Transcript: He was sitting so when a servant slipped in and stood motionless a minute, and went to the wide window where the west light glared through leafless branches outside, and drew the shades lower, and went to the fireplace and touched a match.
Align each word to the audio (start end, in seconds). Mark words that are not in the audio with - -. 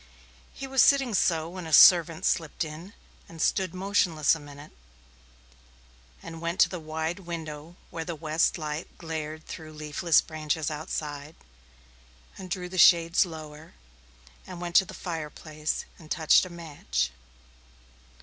He 0.51 0.65
was 0.65 0.81
sitting 0.81 1.13
so 1.13 1.47
when 1.47 1.67
a 1.67 1.71
servant 1.71 2.25
slipped 2.25 2.63
in 2.65 2.93
and 3.29 3.39
stood 3.39 3.71
motionless 3.75 4.33
a 4.33 4.39
minute, 4.39 4.71
and 6.23 6.41
went 6.41 6.59
to 6.61 6.69
the 6.69 6.79
wide 6.79 7.19
window 7.19 7.75
where 7.91 8.03
the 8.03 8.15
west 8.15 8.57
light 8.57 8.97
glared 8.97 9.45
through 9.45 9.73
leafless 9.73 10.19
branches 10.19 10.71
outside, 10.71 11.35
and 12.35 12.49
drew 12.49 12.67
the 12.67 12.79
shades 12.79 13.27
lower, 13.27 13.75
and 14.47 14.59
went 14.59 14.75
to 14.77 14.85
the 14.85 14.95
fireplace 14.95 15.85
and 15.99 16.09
touched 16.09 16.45
a 16.47 16.49
match. 16.49 17.11